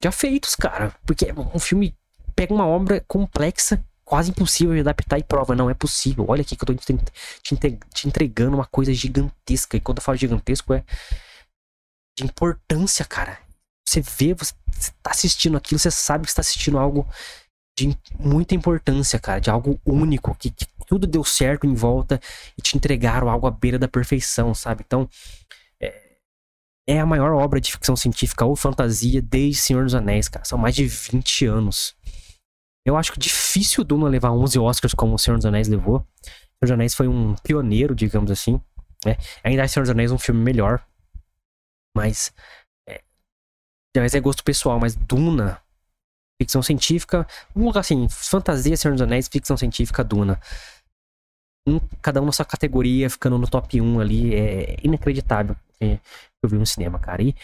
[0.02, 0.94] já feitos, cara.
[1.04, 1.94] Porque um filme
[2.34, 5.54] pega uma obra complexa, quase impossível de adaptar e prova.
[5.54, 6.24] Não, é possível.
[6.28, 9.76] Olha aqui que eu tô te entregando uma coisa gigantesca.
[9.76, 10.84] E quando eu falo gigantesco, é
[12.18, 13.38] de importância, cara.
[13.86, 14.54] Você vê, você
[15.02, 17.06] tá assistindo aquilo, você sabe que está assistindo algo
[17.76, 22.20] de muita importância, cara, de algo único, que, que, tudo deu certo em volta
[22.58, 24.82] e te entregaram algo à beira da perfeição, sabe?
[24.84, 25.08] Então,
[26.88, 30.44] é a maior obra de ficção científica ou fantasia desde Senhor dos Anéis, cara.
[30.44, 31.94] São mais de 20 anos.
[32.84, 35.98] Eu acho difícil Duna levar 11 Oscars como o Senhor dos Anéis levou.
[35.98, 38.60] O Senhor dos Anéis foi um pioneiro, digamos assim.
[39.04, 39.16] Né?
[39.44, 40.84] Ainda é Senhor dos Anéis um filme melhor.
[41.96, 42.32] Mas
[43.96, 45.60] Mas é gosto pessoal, mas Duna,
[46.40, 50.40] ficção científica, vamos colocar assim, fantasia, Senhor dos Anéis, ficção científica, Duna.
[51.68, 56.00] Um, cada um na sua categoria, ficando no top 1 ali, é inacreditável que
[56.42, 57.22] eu vi no cinema, cara.
[57.22, 57.34] E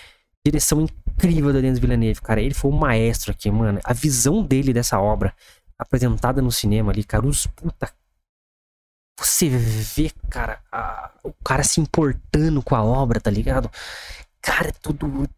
[0.45, 2.41] direção incrível da Denis Villeneuve, cara.
[2.41, 3.81] Ele foi um maestro aqui, mano.
[3.85, 5.35] A visão dele dessa obra,
[5.79, 7.93] apresentada no cinema ali, cara, os puta.
[9.19, 13.71] Você vê, cara, a, o cara se importando com a obra, tá ligado?
[14.43, 15.29] Cara, é tudo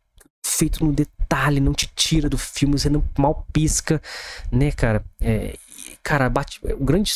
[0.44, 1.17] feito no detalhe,
[1.60, 4.00] não te tira do filme, você não mal pisca,
[4.50, 5.04] né, cara?
[5.20, 5.56] É,
[6.02, 7.12] cara, bate, o grande,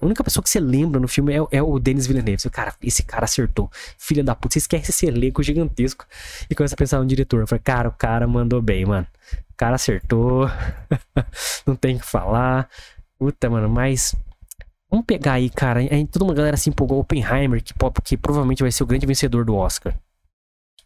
[0.00, 2.40] a única pessoa que você lembra no filme é, é o Denis Villeneuve.
[2.40, 3.70] Você, cara, esse cara acertou.
[3.98, 6.06] Filha da puta, você esquece esse elenco gigantesco
[6.48, 7.40] e começa a pensar no diretor.
[7.40, 9.06] Eu falei, cara, o cara mandou bem, mano.
[9.50, 10.48] O cara acertou.
[11.66, 12.68] não tem o que falar.
[13.18, 14.14] Puta, mano, mas
[14.90, 15.80] Vamos pegar aí, cara.
[15.80, 17.00] Aí toda uma galera se empolgou.
[17.00, 19.94] Oppenheimer, que, que provavelmente vai ser o grande vencedor do Oscar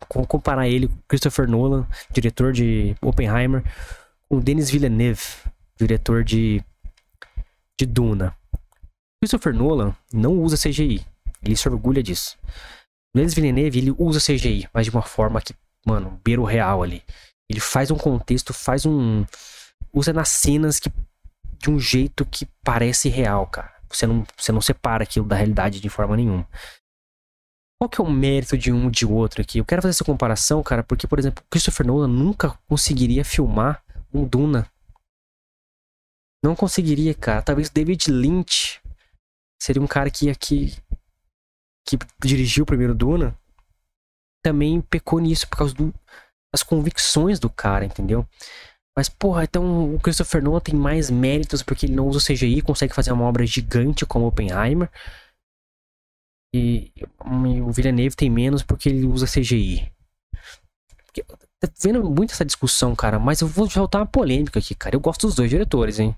[0.07, 3.63] comparar ele com Christopher Nolan, diretor de Oppenheimer,
[4.29, 5.23] com Denis Villeneuve,
[5.79, 6.63] diretor de,
[7.79, 8.35] de Duna.
[9.23, 11.05] Christopher Nolan não usa CGI,
[11.43, 12.37] ele se orgulha disso.
[13.15, 15.55] Denis Villeneuve, ele usa CGI, mas de uma forma que,
[15.87, 17.03] mano, beira o real ali.
[17.49, 19.25] Ele faz um contexto, faz um.
[19.93, 20.91] usa nas cenas que.
[21.59, 23.73] de um jeito que parece real, cara.
[23.91, 26.49] Você não, você não separa aquilo da realidade de forma nenhuma.
[27.83, 29.59] Qual que é o mérito de um de outro aqui?
[29.59, 33.83] Eu quero fazer essa comparação, cara, porque, por exemplo, Christopher Nolan nunca conseguiria filmar
[34.15, 34.71] um Duna.
[36.45, 37.43] Não conseguiria, cara.
[37.43, 38.81] Talvez David Lynch
[39.61, 40.77] seria um cara que aqui
[41.85, 43.37] que dirigiu o primeiro Duna
[44.45, 45.93] também pecou nisso por causa do,
[46.53, 48.25] das convicções do cara, entendeu?
[48.97, 52.95] Mas, porra, então o Christopher Nolan tem mais méritos porque ele não usa CGI, consegue
[52.95, 54.89] fazer uma obra gigante como Oppenheimer.
[56.55, 56.93] E,
[57.25, 59.91] o Villeneuve tem menos porque ele usa CGI.
[61.61, 64.97] Tá vendo muito essa discussão, cara, mas eu vou voltar uma polêmica aqui, cara.
[64.97, 66.17] Eu gosto dos dois diretores, hein?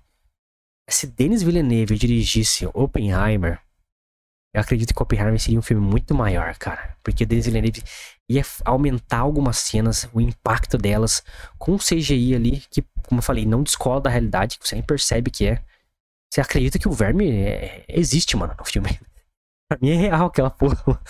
[0.89, 3.61] Se Denis Villeneuve dirigisse Oppenheimer,
[4.55, 6.97] eu acredito que Oppenheimer seria um filme muito maior, cara.
[7.03, 7.83] Porque Denis Villeneuve
[8.29, 11.23] ia aumentar algumas cenas, o impacto delas,
[11.59, 15.31] com CGI ali, que, como eu falei, não descola da realidade, que você nem percebe
[15.31, 15.63] que é.
[16.33, 18.99] Você acredita que o verme é, existe, mano, no filme.
[19.69, 21.01] Pra mim é real aquela porra.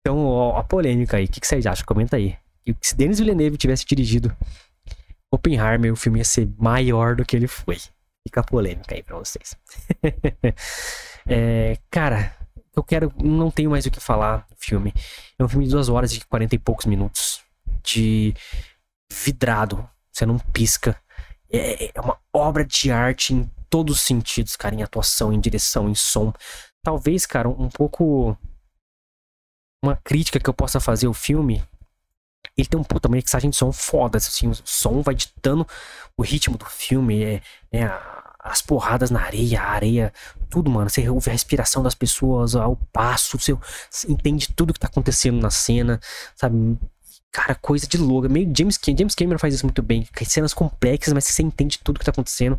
[0.00, 1.24] Então, ó, a polêmica aí.
[1.24, 1.84] O que, que vocês acham?
[1.84, 2.36] Comenta aí.
[2.66, 4.34] E se Denis Villeneuve tivesse dirigido
[5.30, 7.76] Oppenheimer, o filme ia ser maior do que ele foi.
[8.26, 9.56] Fica a polêmica aí pra vocês.
[11.28, 12.34] é, cara,
[12.74, 13.12] eu quero.
[13.22, 14.92] Não tenho mais o que falar do filme.
[15.38, 17.42] É um filme de duas horas e 40 e poucos minutos.
[17.82, 18.34] De
[19.10, 19.88] vidrado.
[20.12, 20.96] Você não pisca.
[21.50, 24.74] É, é uma obra de arte em todos os sentidos, cara.
[24.74, 26.32] Em atuação, em direção, em som
[26.88, 28.34] talvez, cara, um pouco.
[29.84, 31.62] Uma crítica que eu possa fazer ao filme.
[32.56, 35.66] Ele tem um puta mixagem de som foda, assim, o som vai ditando
[36.16, 37.84] o ritmo do filme, é, é
[38.40, 40.12] as porradas na areia, a areia,
[40.48, 40.90] tudo, mano.
[40.90, 43.56] Você ouve a respiração das pessoas, o passo, você
[44.08, 46.00] entende tudo que tá acontecendo na cena,
[46.34, 46.76] sabe?
[47.30, 48.28] Cara, coisa de louco.
[48.28, 48.98] Meio James Cameron.
[48.98, 50.06] James Cameron faz isso muito bem.
[50.24, 52.58] Cenas complexas, mas você entende tudo que tá acontecendo.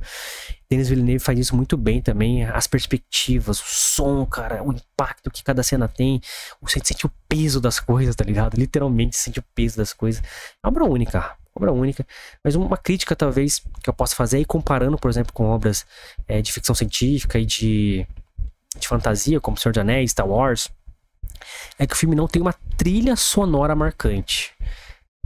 [0.70, 2.46] Denis Villeneuve faz isso muito bem também.
[2.46, 6.22] As perspectivas, o som, cara, o impacto que cada cena tem.
[6.62, 8.56] Você sente o peso das coisas, tá ligado?
[8.56, 10.22] Literalmente sente o peso das coisas.
[10.64, 12.06] É obra única, obra única.
[12.44, 15.86] Mas uma crítica, talvez, que eu possa fazer aí, comparando, por exemplo, com obras
[16.28, 18.08] é, de ficção científica e de,
[18.78, 20.70] de fantasia, como Senhor dos Anéis, Star Wars,
[21.78, 24.54] é que o filme não tem uma trilha sonora marcante.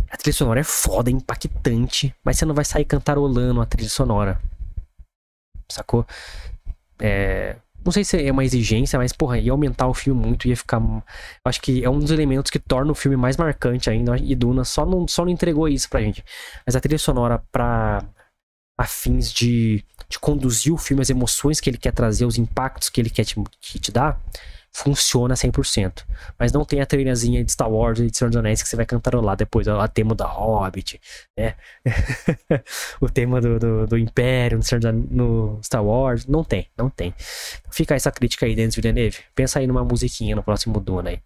[0.09, 3.89] A trilha sonora é foda, é impactante, mas você não vai sair cantarolando a trilha
[3.89, 4.39] sonora.
[5.71, 6.05] Sacou?
[6.99, 10.55] É, não sei se é uma exigência, mas, porra, ia aumentar o filme muito, ia
[10.55, 10.81] ficar.
[11.43, 14.17] Acho que é um dos elementos que torna o filme mais marcante ainda.
[14.17, 16.23] E Duna só não, só não entregou isso pra gente.
[16.65, 18.03] Mas a trilha sonora, pra,
[18.79, 22.89] a fins de, de conduzir o filme, as emoções que ele quer trazer, os impactos
[22.89, 24.19] que ele quer te, que te dar,
[24.73, 26.03] funciona 100%.
[26.37, 28.75] Mas não tem a trilhazinha de Star Wars e de Senhor dos Anéis que você
[28.75, 30.99] vai cantarolar depois, o tema da Hobbit,
[31.37, 31.55] né?
[32.99, 34.59] o tema do, do, do Império
[35.09, 36.25] no, Star Wars.
[36.25, 37.13] Não tem, não tem.
[37.71, 39.19] Fica essa crítica aí, Denis Villeneuve.
[39.35, 41.19] Pensa aí numa musiquinha no próximo Duna aí.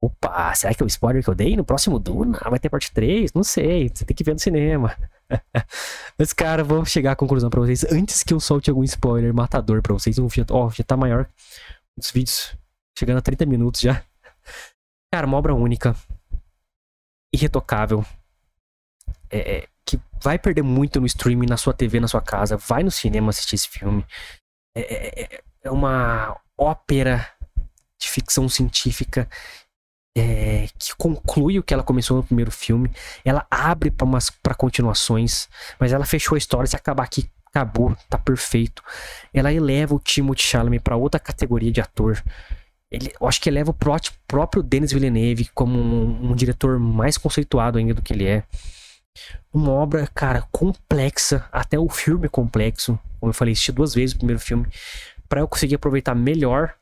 [0.00, 2.38] Opa, será que é o spoiler que eu dei no próximo Duna?
[2.48, 3.32] Vai ter parte 3?
[3.32, 4.96] Não sei, você tem que ver no cinema.
[6.16, 7.84] Mas, cara, vou chegar à conclusão pra vocês.
[7.90, 11.28] Antes que eu solte algum spoiler matador pra vocês, um já, ó, já tá maior
[12.06, 12.56] os vídeos
[12.98, 14.02] chegando a 30 minutos já.
[15.12, 15.94] Cara, uma obra única.
[17.32, 18.04] Irretocável.
[19.30, 22.56] É, é, que vai perder muito no streaming, na sua TV, na sua casa.
[22.56, 24.04] Vai no cinema assistir esse filme.
[24.74, 27.26] É, é, é, é uma ópera
[27.98, 29.28] de ficção científica
[30.16, 32.90] é, que conclui o que ela começou no primeiro filme.
[33.24, 36.66] Ela abre para continuações, mas ela fechou a história.
[36.66, 38.82] Se acabar aqui, acabou, tá perfeito.
[39.32, 42.22] Ela eleva o Timothée Chalamet para outra categoria de ator.
[42.90, 47.18] Ele, eu acho que eleva o pró próprio Denis Villeneuve como um, um, diretor mais
[47.18, 48.44] conceituado ainda do que ele é.
[49.52, 52.98] Uma obra, cara, complexa, até o filme é complexo.
[53.20, 54.66] Como eu falei, assisti duas vezes o primeiro filme
[55.28, 56.74] para eu conseguir aproveitar melhor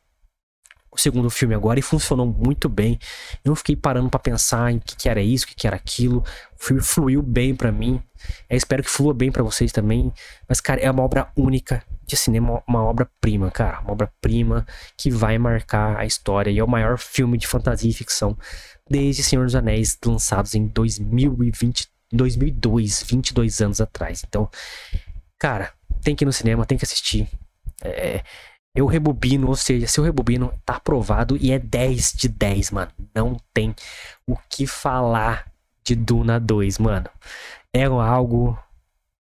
[0.97, 2.99] o segundo filme agora e funcionou muito bem.
[3.45, 5.77] Eu não fiquei parando para pensar em que, que, era isso, o que, que, era
[5.77, 6.25] aquilo.
[6.59, 8.03] O filme fluiu bem para mim.
[8.49, 10.13] Eu espero que flua bem para vocês também.
[10.49, 13.81] Mas, cara, é uma obra única de cinema, uma obra-prima, cara.
[13.81, 16.51] Uma obra-prima que vai marcar a história.
[16.51, 18.37] E é o maior filme de fantasia e ficção
[18.89, 24.25] desde Senhor dos Anéis, lançados em 2020, 2002, 22 anos atrás.
[24.27, 24.49] Então,
[25.39, 27.29] cara, tem que ir no cinema, tem que assistir.
[27.83, 28.23] É,
[28.77, 32.93] eu rebobino, ou seja, se eu rebobino, tá aprovado e é 10 de 10, mano.
[33.15, 33.75] Não tem
[34.27, 35.51] o que falar
[35.83, 37.09] de Duna 2, mano.
[37.73, 38.59] É algo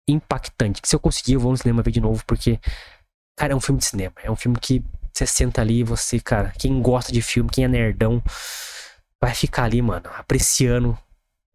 [0.07, 0.81] impactante.
[0.81, 2.59] Que se eu conseguir, eu vou no cinema ver de novo, porque,
[3.37, 4.15] cara, é um filme de cinema.
[4.23, 7.63] É um filme que você senta ali e você, cara, quem gosta de filme, quem
[7.63, 8.23] é nerdão,
[9.21, 10.97] vai ficar ali, mano, apreciando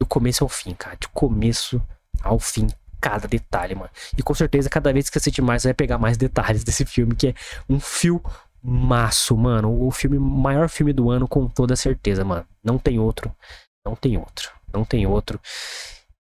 [0.01, 0.97] do começo ao fim, cara.
[0.97, 1.83] De começo
[2.23, 2.68] ao fim
[3.03, 3.91] cada detalhe, mano.
[4.17, 6.87] E com certeza, cada vez que você assistir mais, você vai pegar mais detalhes desse
[6.87, 7.35] filme, que é
[7.69, 8.23] um fio
[8.62, 9.85] maço, mano.
[9.85, 12.47] O filme, maior filme do ano, com toda certeza, mano.
[12.62, 13.35] Não tem outro.
[13.85, 14.53] Não tem outro.
[14.73, 15.41] Não tem outro.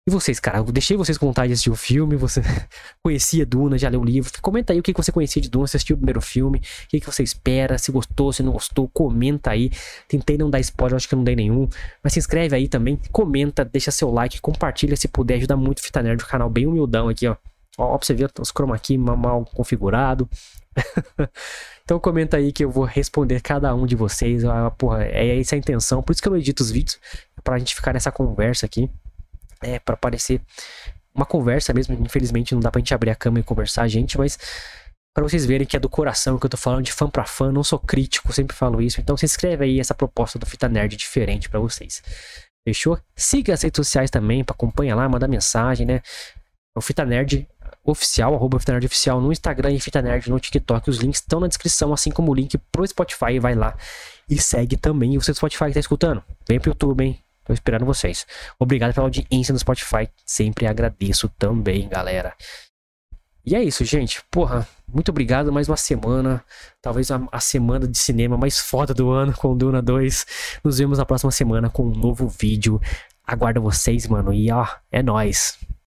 [0.04, 2.42] E vocês, cara, eu deixei vocês com vontade de assistir o filme, você
[3.04, 4.32] conhecia Duna, já leu o livro.
[4.42, 7.06] Comenta aí o que você conhecia de Duna, se assistiu o primeiro filme, o que
[7.06, 9.70] você espera, se gostou, se não gostou, comenta aí.
[10.08, 11.68] Tentei não dar spoiler, acho que não dei nenhum.
[12.02, 15.82] Mas se inscreve aí também, comenta, deixa seu like, compartilha se puder, ajuda muito o
[15.82, 17.36] Fita Nerd, o canal bem humildão aqui, ó.
[17.78, 20.28] Ó, pra você ver os chroma aqui mal configurado.
[21.84, 24.44] então comenta aí que eu vou responder cada um de vocês.
[24.44, 26.98] Ah, porra, é essa a intenção, por isso que eu edito os vídeos,
[27.44, 28.90] pra gente ficar nessa conversa aqui
[29.62, 30.40] é, para parecer
[31.14, 31.94] uma conversa mesmo.
[31.94, 34.38] Infelizmente não dá pra gente abrir a câmera e conversar, gente, mas
[35.14, 37.52] para vocês verem que é do coração que eu tô falando de fã para fã,
[37.52, 39.00] não sou crítico, sempre falo isso.
[39.00, 42.02] Então se inscreve aí essa proposta do Fita Nerd diferente para vocês.
[42.66, 42.98] Fechou?
[43.14, 46.00] Siga as redes sociais também, para acompanhar lá, mandar mensagem, né?
[46.74, 47.46] O Fita Nerd
[47.84, 50.88] oficial, arroba Fita Nerd oficial no Instagram e Fita Nerd no TikTok.
[50.88, 53.38] Os links estão na descrição, assim como o link pro Spotify.
[53.38, 53.76] Vai lá
[54.30, 55.14] e segue também.
[55.14, 57.22] E você do Spotify que tá escutando, vem pro YouTube, hein?
[57.44, 58.26] Tô esperando vocês.
[58.58, 60.08] Obrigado pela audiência no Spotify.
[60.24, 62.34] Sempre agradeço também, galera.
[63.44, 64.22] E é isso, gente.
[64.30, 65.52] Porra, muito obrigado.
[65.52, 66.44] Mais uma semana.
[66.80, 70.26] Talvez a, a, semana de cinema mais foda do ano com Duna 2.
[70.62, 72.80] Nos vemos na próxima semana com um novo vídeo.
[73.26, 74.32] Aguardo vocês, mano.
[74.32, 75.58] E ó, é nóis.